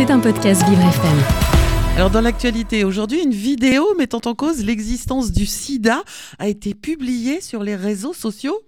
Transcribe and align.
C'est 0.00 0.10
un 0.10 0.20
podcast 0.20 0.66
Vivre 0.66 0.80
FM. 0.80 1.18
Alors 1.94 2.08
dans 2.08 2.22
l'actualité 2.22 2.84
aujourd'hui, 2.84 3.22
une 3.22 3.34
vidéo 3.34 3.94
mettant 3.98 4.22
en 4.24 4.34
cause 4.34 4.64
l'existence 4.64 5.30
du 5.30 5.44
sida 5.44 6.02
a 6.38 6.48
été 6.48 6.72
publiée 6.72 7.42
sur 7.42 7.62
les 7.62 7.76
réseaux 7.76 8.14
sociaux. 8.14 8.58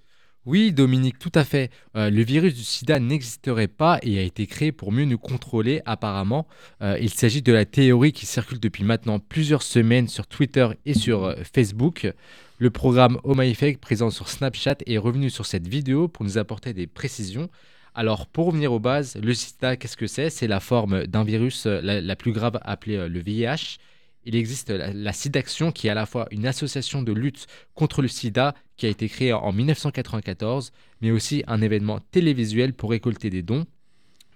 Oui, 0.45 0.72
Dominique, 0.72 1.18
tout 1.18 1.32
à 1.34 1.45
fait. 1.45 1.71
Euh, 1.96 2.10
le 2.10 2.22
virus 2.22 2.53
du 2.53 2.62
sida 2.62 2.98
n'existerait 2.98 3.66
pas 3.66 3.98
et 4.03 4.18
a 4.18 4.22
été 4.22 4.46
créé 4.46 4.72
pour 4.72 4.92
mieux 4.92 5.06
nous 5.06 5.16
contrôler, 5.16 5.80
apparemment. 5.87 6.46
Euh, 6.82 6.98
il 7.00 7.08
s'agit 7.08 7.40
de 7.40 7.52
la 7.54 7.64
théorie 7.64 8.12
qui 8.12 8.26
circule 8.26 8.60
depuis 8.60 8.84
maintenant 8.84 9.18
plusieurs 9.18 9.62
semaines 9.62 10.08
sur 10.08 10.26
Twitter 10.26 10.68
et 10.84 10.92
sur 10.92 11.24
euh, 11.24 11.36
Facebook. 11.50 12.12
Le 12.58 12.70
programme 12.70 13.16
Effect, 13.40 13.80
présent 13.80 14.10
sur 14.10 14.28
Snapchat, 14.28 14.76
est 14.84 14.98
revenu 14.98 15.30
sur 15.30 15.46
cette 15.46 15.66
vidéo 15.66 16.08
pour 16.08 16.26
nous 16.26 16.36
apporter 16.36 16.74
des 16.74 16.86
précisions. 16.86 17.48
Alors, 17.95 18.27
pour 18.27 18.46
revenir 18.46 18.72
aux 18.72 18.80
bases, 18.80 19.16
le 19.22 19.34
sida, 19.34 19.77
qu'est-ce 19.77 19.96
que 19.96 20.06
c'est? 20.06 20.30
C'est 20.30 20.46
la 20.46 20.61
forme 20.61 21.06
d'un 21.06 21.24
virus 21.24 21.66
la, 21.66 22.00
la, 22.00 22.16
plus 22.16 22.32
grave 22.32 22.59
appelée 22.62 23.09
le 23.09 23.20
VIH 23.20 23.78
il 24.24 24.37
existe 24.37 24.70
la, 24.70 25.12
SIDAction 25.12 25.73
qui 25.73 25.88
est 25.88 25.91
à 25.91 25.95
la 25.95 26.06
fois 26.06 26.28
une 26.30 26.46
association 26.46 27.02
de 27.02 27.12
lutte 27.12 27.46
contre 27.74 28.02
le 28.02 28.09
sida 28.09 28.55
qui 28.77 28.87
a 28.87 28.88
été 28.88 29.09
créée 29.09 29.32
en 29.32 29.52
1994, 29.52 30.73
mais 31.01 31.10
aussi 31.10 31.42
un 31.46 31.60
événement 31.60 32.01
télévisuel 32.10 32.73
pour 32.73 32.91
récolter 32.91 33.30
des 33.30 33.42
dons. 33.42 33.66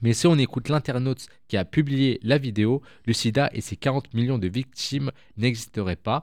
Mais 0.02 0.12
si 0.12 0.26
on 0.26 0.36
écoute 0.38 0.68
l'internaute 0.68 1.26
qui 1.48 1.56
a 1.56 1.64
publié 1.64 2.20
la 2.22 2.38
vidéo, 2.38 2.82
le 3.06 3.12
sida 3.12 3.50
et 3.52 3.60
ses 3.60 3.76
40 3.76 4.14
millions 4.14 4.38
de 4.38 4.48
victimes 4.48 5.10
n'existeraient 5.36 5.96
pas. 5.96 6.22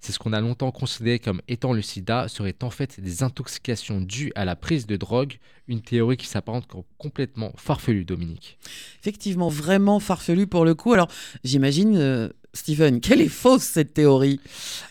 C'est 0.00 0.12
ce 0.12 0.18
qu'on 0.18 0.32
a 0.32 0.40
longtemps 0.40 0.72
considéré 0.72 1.18
comme 1.20 1.40
étant 1.46 1.72
le 1.72 1.82
sida 1.82 2.26
serait 2.26 2.56
en 2.62 2.70
fait 2.70 3.00
des 3.00 3.22
intoxications 3.22 4.00
dues 4.00 4.32
à 4.34 4.44
la 4.44 4.56
prise 4.56 4.86
de 4.86 4.96
drogue, 4.96 5.38
une 5.68 5.80
théorie 5.80 6.16
qui 6.16 6.26
s'apparente 6.26 6.66
complètement 6.98 7.52
farfelue, 7.56 8.04
Dominique. 8.04 8.58
Effectivement, 9.00 9.48
vraiment 9.48 10.00
farfelue 10.00 10.48
pour 10.48 10.64
le 10.64 10.74
coup. 10.74 10.92
Alors 10.92 11.08
j'imagine... 11.44 11.96
Euh, 11.96 12.28
Stephen, 12.54 13.00
quelle 13.00 13.22
est 13.22 13.28
fausse 13.28 13.62
cette 13.62 13.94
théorie? 13.94 14.38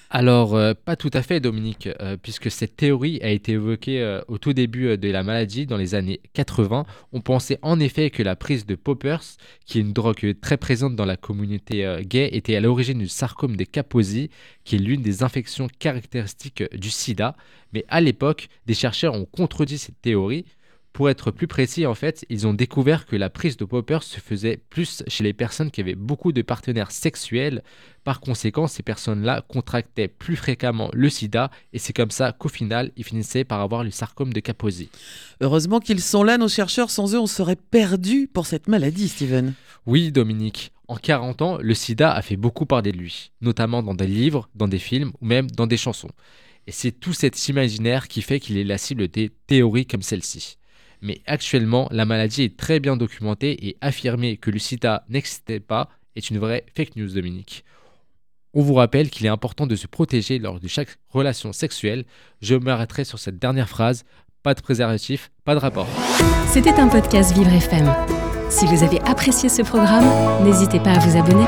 Alors, 0.09 0.56
euh, 0.56 0.73
pas 0.73 0.95
tout 0.95 1.12
à 1.14 1.22
fait, 1.22 1.40
Dominique, 1.40 1.88
euh, 2.02 2.18
puisque 2.22 2.52
cette 2.52 2.76
théorie 2.76 3.20
a 3.22 3.30
été 3.30 3.53
évoquée 3.53 4.02
euh, 4.02 4.20
au 4.28 4.38
tout 4.38 4.52
début 4.52 4.98
de 4.98 5.09
la 5.09 5.23
maladie, 5.23 5.68
dans 5.68 5.78
les 5.78 5.95
années 5.95 6.20
80. 6.34 6.86
On 7.14 7.22
pensait 7.22 7.59
en 7.62 7.80
effet 7.80 8.09
que 8.09 8.23
la 8.23 8.36
prise 8.36 8.66
de 8.66 8.76
poppers, 8.76 9.23
qui 9.66 9.78
est 9.78 9.81
une 9.81 9.94
drogue 9.94 10.36
très 10.42 10.58
présente 10.58 10.95
dans 10.95 11.06
la 11.06 11.16
communauté 11.16 12.02
gay, 12.02 12.30
était 12.34 12.56
à 12.56 12.62
l'origine 12.62 12.98
du 12.98 13.08
sarcome 13.08 13.56
de 13.56 13.64
Kaposi, 13.64 14.31
qui 14.66 14.75
est 14.75 14.80
l'une 14.80 15.02
des 15.02 15.23
infections 15.23 15.68
caractéristiques 15.80 16.64
du 16.75 16.90
sida. 16.90 17.38
Mais 17.73 17.86
à 17.88 18.02
l'époque, 18.02 18.50
des 18.66 18.73
chercheurs 18.73 19.14
ont 19.14 19.25
contredit 19.25 19.78
cette 19.78 20.02
théorie. 20.02 20.46
Pour 20.94 21.09
être 21.09 21.31
plus 21.31 21.47
précis, 21.47 21.86
en 21.86 21.95
fait, 21.95 22.25
ils 22.30 22.47
ont 22.47 22.53
découvert 22.53 23.06
que 23.06 23.16
la 23.16 23.30
prise 23.30 23.56
de 23.56 23.64
poppers 23.64 24.03
se 24.03 24.20
faisait 24.20 24.61
plus 24.70 25.03
chez 25.08 25.23
les 25.23 25.31
personnes 25.31 25.72
qui 25.72 25.80
avaient 25.80 25.95
beaucoup 25.95 26.34
de 26.34 26.42
partenaires 26.42 26.92
sexuels. 26.92 27.64
Par 28.03 28.20
conséquent, 28.20 28.67
ces 28.67 28.84
personnes-là 28.84 29.42
contractaient 29.47 30.09
plus 30.09 30.36
fréquemment 30.36 30.89
le 30.92 31.09
sida 31.09 31.50
et 31.72 31.80
c'est 31.80 31.94
comme 31.94 32.12
ça 32.12 32.34
qu'au 32.34 32.50
final, 32.50 32.92
ils 32.97 33.06
finissaient 33.06 33.45
par 33.45 33.62
avoir 33.62 33.86
le 33.86 33.92
sarcome 33.92 34.34
de 34.34 34.42
Kaposi. 34.42 34.89
Heureusement 35.39 35.80
qu'ils 35.80 36.02
sont 36.02 36.23
là, 36.23 36.38
nos 36.38 36.50
chercheurs. 36.50 36.89
Sans 36.89 37.16
eux, 37.16 37.19
on 37.19 37.28
serait 37.28 37.56
perdu 37.56 38.28
pour 38.31 38.45
cette 38.45 38.67
maladie, 38.67 39.08
Steven. 39.08 39.53
Oui, 39.86 40.12
Dominique. 40.12 40.73
En 40.89 40.97
40 40.97 41.42
ans, 41.42 41.58
le 41.58 41.73
sida 41.73 42.12
a 42.12 42.22
fait 42.22 42.36
beaucoup 42.36 42.66
parler 42.66 42.92
de 42.92 42.97
lui, 42.97 43.31
notamment 43.39 43.81
dans 43.81 43.94
des 43.94 44.08
livres, 44.08 44.50
dans 44.56 44.67
des 44.67 44.78
films 44.78 45.14
ou 45.22 45.25
même 45.25 45.50
dans 45.50 45.67
des 45.67 45.78
chansons. 45.78 46.12
Et 46.67 46.73
c'est 46.73 46.92
tout 46.92 47.14
cet 47.14 47.47
imaginaire 47.47 48.09
qui 48.09 48.22
fait 48.22 48.42
qu'il 48.42 48.58
est 48.58 48.66
la 48.66 48.78
cible 48.78 49.08
des 49.08 49.31
théories 49.47 49.86
comme 49.86 50.02
celle-ci 50.02 50.58
mais 51.02 51.22
actuellement, 51.26 51.88
la 51.92 52.06
maladie 52.06 52.44
est 52.44 52.58
très 52.58 52.80
bien 52.80 52.96
documentée 52.96 53.68
et 53.68 53.78
affirmer 53.82 54.38
que 54.38 54.52
le 54.52 54.60
n'existait 55.10 55.60
pas 55.60 55.90
est 56.16 56.30
une 56.30 56.40
vraie 56.40 56.66
fake 56.76 56.96
news, 56.96 57.10
Dominique. 57.10 57.64
On 58.54 58.62
vous 58.62 58.74
rappelle 58.74 59.10
qu'il 59.10 59.26
est 59.26 59.30
important 59.30 59.66
de 59.66 59.76
se 59.76 59.88
protéger 59.88 60.38
lors 60.38 60.60
de 60.60 60.68
chaque 60.68 60.98
relation 61.10 61.54
sexuelle. 61.54 62.04
Je 62.42 62.56
m'arrêterai 62.56 63.06
sur 63.06 63.18
cette 63.18 63.40
dernière 63.40 63.70
phrase. 63.70 64.03
Pas 64.44 64.53
de 64.53 64.62
préservatif, 64.62 65.31
pas 65.46 65.56
de 65.56 65.59
rapport. 65.59 65.88
C'était 66.48 66.74
un 66.74 66.90
podcast 66.90 67.34
Vivre 67.34 67.54
FM. 67.54 67.94
Si 68.50 68.66
vous 68.66 68.84
avez 68.84 69.00
apprécié 69.02 69.48
ce 69.48 69.62
programme, 69.62 70.44
n'hésitez 70.44 70.80
pas 70.80 70.92
à 70.92 71.00
vous 71.00 71.18
abonner. 71.18 71.46